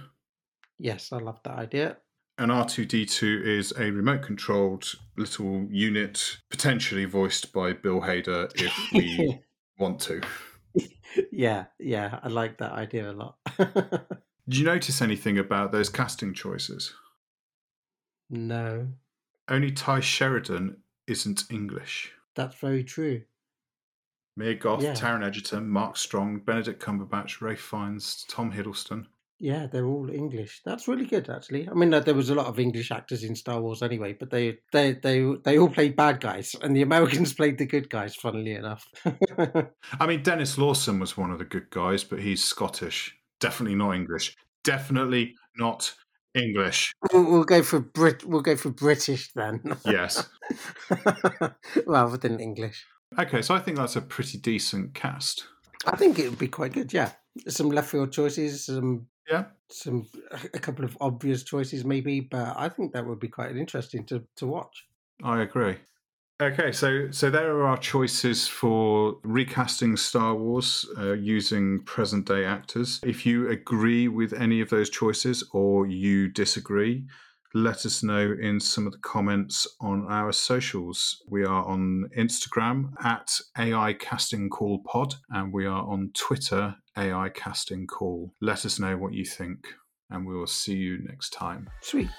[0.80, 1.98] Yes, I love that idea.
[2.38, 9.42] And R2D2 is a remote controlled little unit, potentially voiced by Bill Hader if we
[9.78, 10.22] want to.
[11.32, 13.38] yeah, yeah, I like that idea a lot.
[13.58, 16.94] Did you notice anything about those casting choices?
[18.30, 18.88] no,
[19.50, 22.12] Only Tye Sheridan isn't English.
[22.36, 23.24] that's very true.
[24.38, 24.94] Mia Goth, Yeah.
[24.94, 29.08] Taron Egerton, Mark Strong, Benedict Cumberbatch, Ralph Fiennes, Tom Hiddleston.
[29.44, 30.62] Yeah, they're all English.
[30.64, 31.68] That's really good, actually.
[31.68, 34.60] I mean, there was a lot of English actors in Star Wars anyway, but they
[34.72, 38.16] they they they all played bad guys, and the Americans played the good guys.
[38.16, 38.88] Funnily enough.
[40.00, 43.16] I mean, Denis Lawson was one of the good guys, but he's Scottish.
[43.40, 44.36] Definitely not English.
[44.64, 45.92] Definitely not
[46.36, 46.94] English.
[47.12, 48.24] we'll, we'll go for Brit.
[48.24, 50.30] We'll go for British then, Yes.
[51.88, 52.86] rather than English.
[53.20, 55.48] Okay, so I think that's a pretty decent cast.
[55.88, 56.94] I think it would be quite good.
[56.94, 57.12] Yeah,
[57.48, 59.52] some left field choices, some Yeah.
[59.70, 64.06] some a couple of obvious choices maybe, but I think that would be quite interesting
[64.08, 64.88] to to watch.
[65.24, 65.78] I agree.
[66.42, 72.46] Okay, so so there are our choices for recasting Star Wars uh, using present day
[72.46, 73.00] actors.
[73.04, 77.06] If you agree with any of those choices or you disagree,
[77.54, 81.22] let us know in some of the comments on our socials.
[81.28, 87.30] We are on Instagram at AI Casting Call Pod, and we are on Twitter AI
[87.30, 88.34] Casting Call.
[88.42, 89.68] Let us know what you think,
[90.10, 91.70] and we will see you next time.
[91.82, 92.10] Sweet.